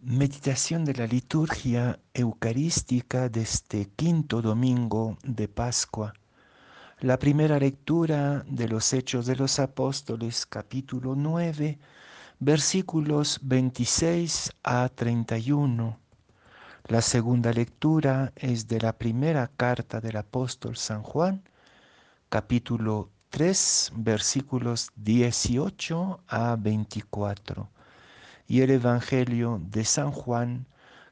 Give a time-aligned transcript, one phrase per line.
[0.00, 6.14] Meditación de la liturgia eucarística de este quinto domingo de Pascua.
[7.00, 11.80] La primera lectura de los Hechos de los Apóstoles, capítulo 9,
[12.38, 15.98] versículos 26 a 31.
[16.86, 21.42] La segunda lectura es de la primera carta del apóstol San Juan,
[22.28, 27.68] capítulo 3, versículos 18 a 24
[28.50, 30.64] y el Evangelio de San Juan,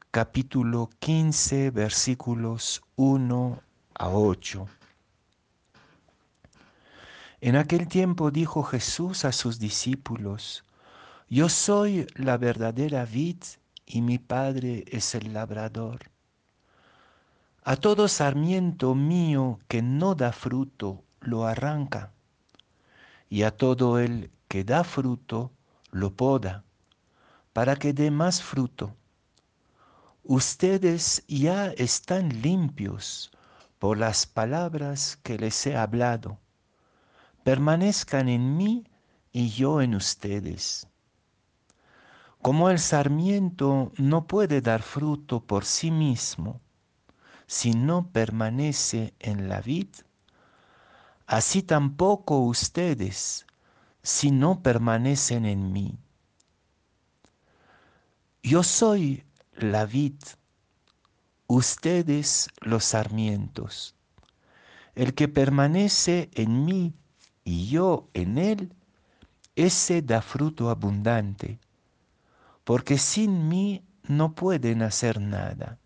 [0.09, 3.61] capítulo 15, versículos 1
[3.93, 4.67] a 8.
[7.41, 10.63] En aquel tiempo dijo Jesús a sus discípulos,
[11.29, 13.37] Yo soy la verdadera vid
[13.85, 16.09] y mi Padre es el labrador.
[17.63, 22.13] A todo sarmiento mío que no da fruto, lo arranca,
[23.29, 25.51] y a todo el que da fruto,
[25.91, 26.63] lo poda
[27.57, 28.95] para que dé más fruto.
[30.23, 33.31] Ustedes ya están limpios
[33.79, 36.37] por las palabras que les he hablado.
[37.43, 38.85] Permanezcan en mí
[39.31, 40.87] y yo en ustedes.
[42.43, 46.61] Como el sarmiento no puede dar fruto por sí mismo
[47.47, 49.89] si no permanece en la vid,
[51.25, 53.47] así tampoco ustedes
[54.03, 55.97] si no permanecen en mí.
[58.47, 59.25] Yo soy
[59.57, 60.15] la vid,
[61.47, 63.93] ustedes los sarmientos.
[64.95, 66.93] El que permanece en mí
[67.43, 68.73] y yo en él,
[69.57, 71.59] ese da fruto abundante,
[72.63, 75.77] porque sin mí no pueden hacer nada.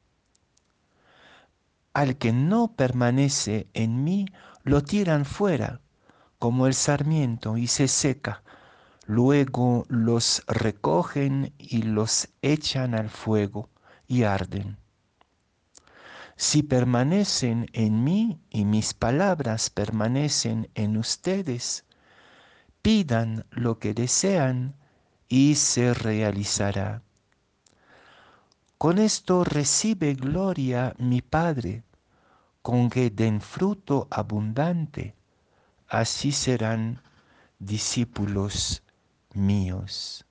[1.93, 4.27] Al que no permanece en mí,
[4.61, 5.81] lo tiran fuera,
[6.37, 8.43] como el sarmiento, y se seca
[9.07, 13.69] Luego los recogen y los echan al fuego
[14.07, 14.77] y arden.
[16.35, 21.85] Si permanecen en mí y mis palabras permanecen en ustedes,
[22.81, 24.75] pidan lo que desean
[25.27, 27.01] y se realizará.
[28.77, 31.83] Con esto recibe gloria mi Padre,
[32.61, 35.15] con que den fruto abundante,
[35.87, 37.01] así serán
[37.59, 38.83] discípulos
[39.33, 40.25] míos.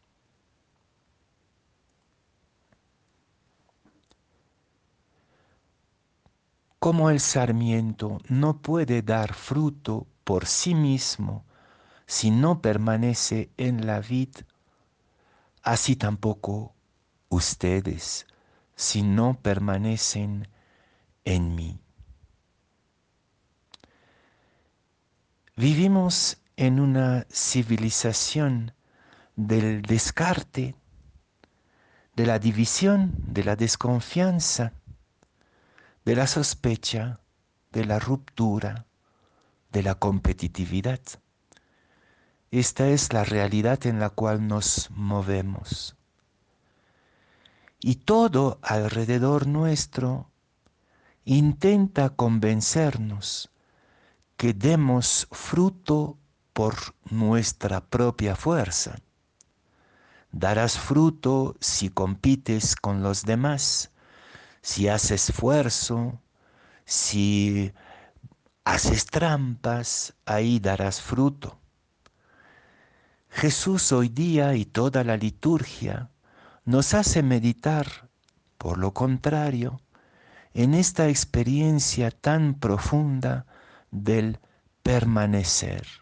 [6.79, 11.45] Como el sarmiento no puede dar fruto por sí mismo
[12.07, 14.31] si no permanece en la vid,
[15.63, 16.75] así tampoco
[17.29, 18.27] ustedes
[18.75, 20.49] si no permanecen
[21.25, 21.79] en mí.
[25.55, 28.73] Vivimos en una civilización
[29.37, 30.75] del descarte,
[32.17, 34.73] de la división, de la desconfianza,
[36.05, 37.21] de la sospecha,
[37.73, 38.87] de la ruptura,
[39.73, 41.01] de la competitividad.
[42.51, 45.97] Esta es la realidad en la cual nos movemos.
[47.81, 50.31] Y todo alrededor nuestro
[51.25, 53.51] intenta convencernos
[54.37, 56.19] que demos fruto
[56.53, 56.75] por
[57.11, 58.99] nuestra propia fuerza
[60.33, 63.91] Darás fruto si compites con los demás,
[64.63, 66.21] si haces esfuerzo,
[66.85, 67.73] si
[68.65, 71.59] haces trampas, ahí darás fruto.
[73.31, 76.11] Jesús hoy día y toda la liturgia
[76.65, 78.09] nos hace meditar,
[78.59, 79.81] por lo contrario,
[80.53, 83.47] en esta experiencia tan profunda
[83.91, 84.39] del
[84.83, 86.00] permanecer.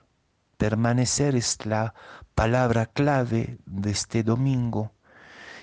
[0.59, 1.95] Permanecer es la
[2.35, 4.93] palabra clave de este domingo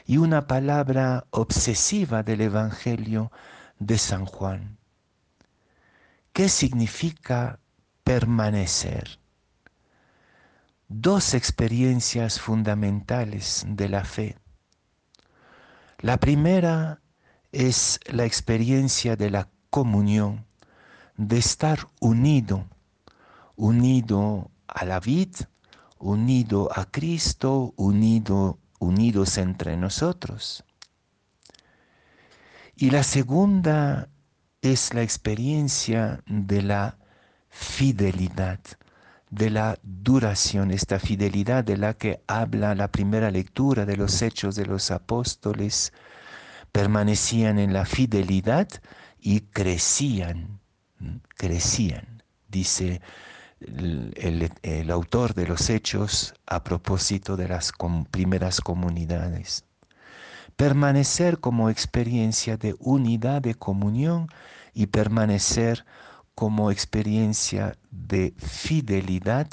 [0.05, 3.29] y una palabra obsesiva del Evangelio
[3.77, 4.77] de San Juan.
[6.31, 7.59] ¿Qué significa
[8.05, 9.19] permanecer?
[10.87, 14.37] Dos experiencias fundamentales de la fe.
[15.99, 17.01] La primera
[17.51, 20.45] es la experiencia de la comunión,
[21.17, 22.69] de estar unido,
[23.57, 25.33] unido a la vid,
[25.97, 30.63] unido a Cristo, unido, unidos entre nosotros.
[32.75, 34.09] Y la segunda
[34.61, 36.97] es la experiencia de la
[37.47, 38.59] fidelidad,
[39.29, 44.55] de la duración, esta fidelidad de la que habla la primera lectura de los hechos
[44.55, 45.93] de los apóstoles,
[46.73, 48.67] permanecían en la fidelidad
[49.19, 50.59] y crecían,
[51.37, 53.01] crecían, dice
[53.65, 57.71] el, autor de los hechos a propósito de las
[58.11, 59.65] primeras comunidades.
[60.55, 64.29] permanecer como experiencia de unidad, de comunión
[64.73, 65.85] y permanecer
[66.33, 69.47] como experiencia de fidelidad,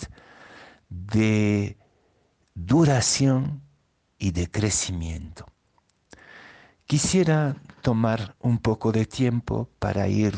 [0.89, 1.77] de
[2.55, 3.63] duración
[4.19, 5.47] y de crecimiento.
[6.87, 10.37] Quisiera tomar un poco de tiempo para ir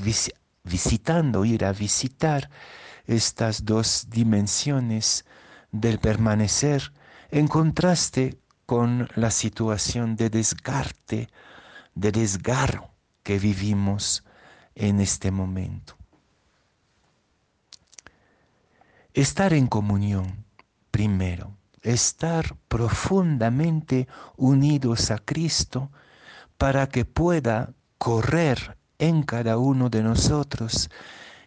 [0.62, 2.48] visitando, ir a visitar
[3.06, 5.24] estas dos dimensiones
[5.72, 6.92] del permanecer
[7.30, 11.28] en contraste con la situación de desgarte,
[11.94, 12.90] de desgarro
[13.22, 14.24] que vivimos
[14.74, 15.96] en este momento.
[19.12, 20.44] Estar en comunión,
[20.90, 25.90] primero, estar profundamente unidos a Cristo
[26.56, 30.90] para que pueda correr en cada uno de nosotros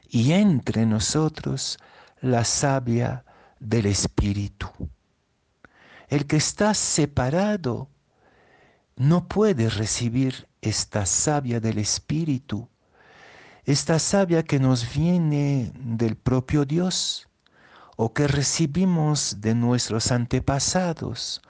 [0.10, 1.78] y entre nosotros
[2.22, 3.26] la savia
[3.60, 4.68] del Espíritu.
[6.08, 7.90] El que está separado
[8.96, 12.70] no puede recibir esta savia del Espíritu,
[13.66, 17.28] esta savia que nos viene del propio Dios
[17.98, 21.42] o que recibimos de nuestros antepasados,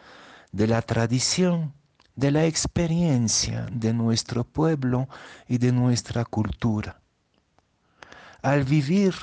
[0.52, 1.74] de la tradición,
[2.16, 5.08] de la experiencia de nuestro pueblo
[5.48, 7.00] y de nuestra cultura.
[8.42, 9.14] Al vivir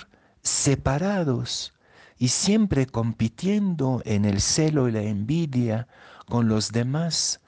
[0.43, 1.75] separados,
[2.19, 5.89] y siempre compitiendo en el celo y la envidia
[6.27, 7.41] con los demás,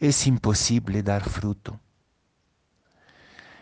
[0.00, 1.80] es imposible dar fruto.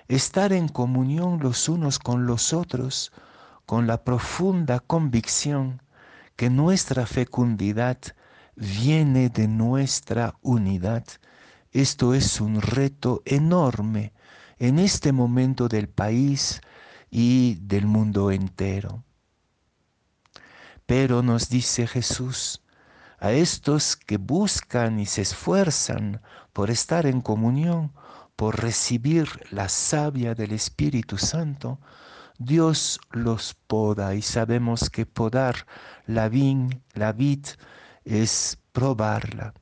[0.08, 3.12] Estar en comunión los unos con los otros,
[3.64, 5.82] con la profunda convicción
[6.36, 7.98] que nuestra fecundidad
[8.54, 11.04] viene de nuestra unidad,
[11.72, 14.12] esto es un reto enorme
[14.58, 16.60] en este momento del país
[17.10, 19.04] y del mundo entero.
[20.86, 22.62] Pero nos dice Jesús,
[23.18, 26.20] a estos que buscan y se esfuerzan
[26.52, 27.92] por estar en comunión,
[28.36, 31.80] por recibir la savia del Espíritu Santo,
[32.38, 35.66] Dios los poda y sabemos que podar
[36.06, 37.46] la vid, la vid
[38.04, 39.54] es probarla.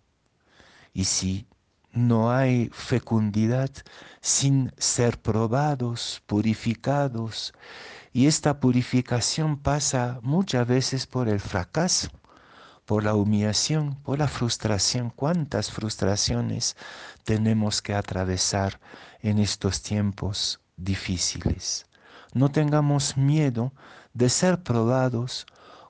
[0.92, 1.46] Y si
[1.94, 3.70] no hay fecundidad
[4.20, 7.54] sin ser probados, purificados
[8.12, 12.08] y esta purificación pasa muchas veces por el fracaso,
[12.84, 15.10] por la humillación, por la frustración.
[15.10, 16.76] ¿Cuántas frustraciones
[17.24, 18.80] tenemos que atravesar
[19.20, 21.86] en estos tiempos difíciles?
[22.32, 23.72] No tengamos miedo
[24.12, 25.46] de ser probados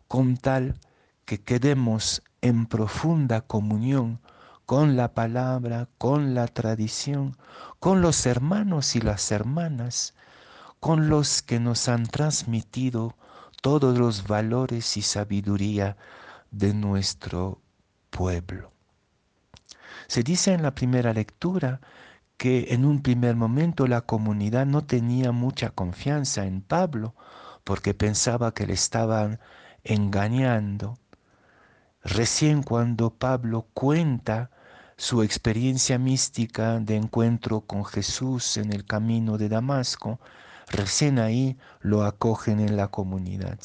[0.07, 0.79] con tal
[1.25, 4.21] que quedemos en profunda comunión
[4.67, 7.37] con la palabra, con la tradición,
[7.81, 10.15] con los hermanos y las hermanas
[10.85, 13.17] con los que nos han transmitido
[13.63, 15.97] todos los valores y sabiduría
[16.51, 17.63] de nuestro
[18.11, 18.71] pueblo.
[20.09, 21.81] Se dice en la primera lectura
[22.37, 27.15] que en un primer momento la comunidad no tenía mucha confianza en Pablo
[27.65, 29.41] porque pensaba que le estaban
[29.85, 30.99] engañando.
[32.03, 34.51] Recién cuando Pablo cuenta
[34.97, 40.21] su experiencia mística de encuentro con Jesús en el camino de Damasco,
[40.69, 43.59] recién ahí lo acogen en la comunidad.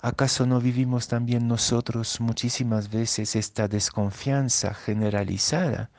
[0.00, 5.90] ¿Acaso no vivimos también nosotros muchísimas veces esta desconfianza generalizada?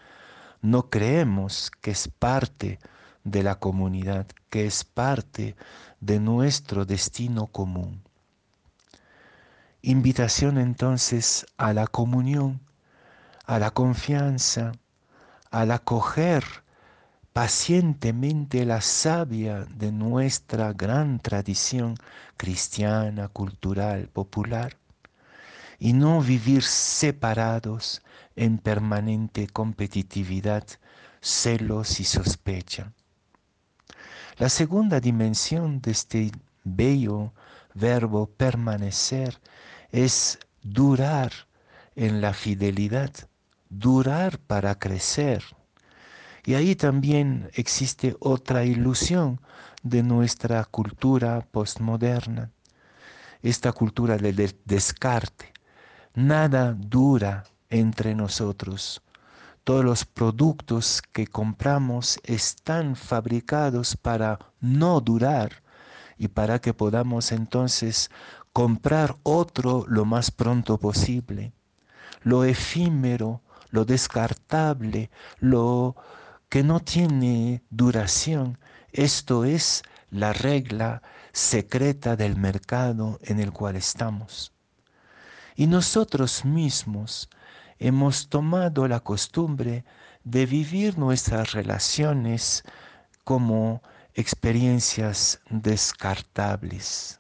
[0.62, 2.80] No creemos que es parte
[3.26, 5.58] de la comunidad, que es parte
[6.00, 8.02] de nuestro destino común.
[9.82, 12.62] Invitación entonces a la comunión,
[13.50, 14.74] a la confianza,
[15.50, 16.44] al acoger
[17.34, 21.96] pacientemente la savia de nuestra gran tradición
[22.38, 24.78] cristiana, cultural, popular,
[25.80, 28.04] y no vivir separados
[28.36, 30.68] en permanente competitividad,
[31.20, 32.94] celos y sospecha.
[34.38, 36.32] La segunda dimensión de este
[36.64, 37.34] bello
[37.74, 39.40] verbo permanecer
[39.92, 41.32] es durar
[41.96, 43.10] en la fidelidad,
[43.70, 45.44] durar para crecer,
[46.46, 49.40] y ahí también existe otra ilusión
[49.84, 52.52] de nuestra cultura postmoderna,
[53.42, 55.54] esta cultura del descarte.
[56.16, 59.02] Nada dura entre nosotros.
[59.64, 65.62] Todos los productos que compramos están fabricados para no durar
[66.18, 68.10] y para que podamos entonces
[68.52, 71.54] comprar otro lo más pronto posible.
[72.24, 75.10] Lo efímero, lo descartable,
[75.40, 75.96] lo
[76.50, 78.58] que no tiene duración.
[78.92, 84.52] Esto es la regla secreta del mercado en el cual estamos.
[85.56, 87.30] Y nosotros mismos,
[87.78, 89.86] hemos tomado la costumbre
[90.24, 92.64] de vivir nuestras relaciones
[93.24, 93.82] como
[94.14, 97.20] experiencias descartables.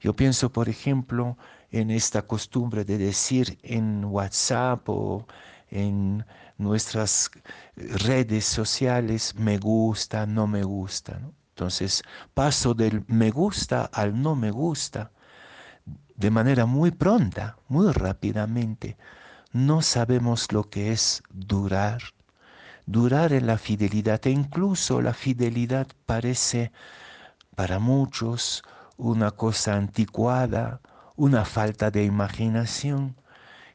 [0.00, 1.36] Yo pienso, por ejemplo,
[1.70, 5.26] en esta costumbre de decir en WhatsApp o
[5.70, 6.24] en
[6.58, 7.30] nuestras
[7.76, 11.20] redes sociales me gusta, no me gusta.
[11.50, 12.02] Entonces
[12.34, 15.10] paso del me gusta al no me gusta
[16.16, 18.96] de manera muy pronta, muy rápidamente.
[19.52, 22.02] No sabemos lo que es durar,
[22.86, 26.72] durar en la fidelidad e incluso la fidelidad parece
[27.54, 28.62] para muchos
[28.96, 30.80] una cosa anticuada,
[31.16, 33.16] una falta de imaginación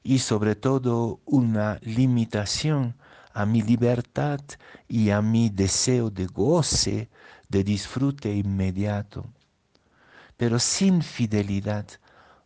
[0.04, 2.96] y sobre todo una limitación
[3.34, 4.40] a mi libertad
[4.88, 7.10] y a mi deseo de goce,
[7.50, 9.26] de disfrute inmediato.
[10.38, 11.86] Pero sin fidelidad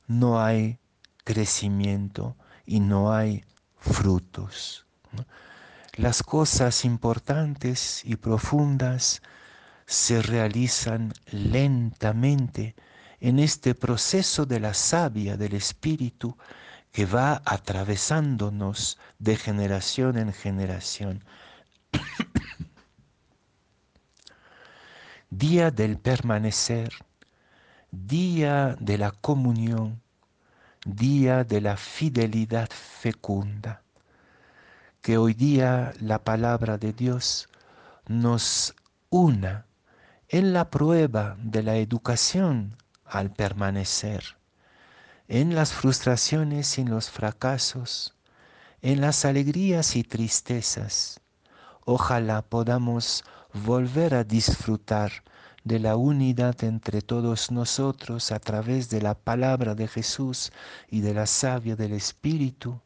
[0.08, 0.80] no hay
[1.24, 2.36] crecimiento
[2.66, 3.44] y no hay
[3.78, 4.86] frutos.
[5.94, 9.22] Las cosas importantes y profundas
[9.86, 12.76] se realizan lentamente
[13.20, 16.38] en este proceso de la savia del Espíritu
[16.92, 21.24] que va atravesándonos de generación en generación.
[25.30, 26.94] día del permanecer,
[27.92, 30.02] día de la comunión,
[30.86, 33.82] día de la fidelidad fecunda.
[35.02, 37.50] Que hoy día la palabra de Dios
[38.08, 38.74] nos
[39.10, 39.66] una
[40.30, 44.38] en la prueba de la educación al permanecer,
[45.28, 48.16] en las frustraciones y en los fracasos,
[48.82, 51.22] en las alegrías y tristezas.
[51.86, 55.12] Ojalá podamos volver a disfrutar
[55.64, 60.52] de la unidad entre todos nosotros a través de la palabra de Jesús
[60.90, 62.82] y de la savia del Espíritu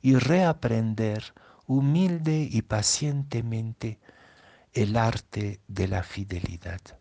[0.00, 1.34] y reaprender
[1.66, 3.98] humilde y pacientemente
[4.72, 6.97] el arte de la fidelidad.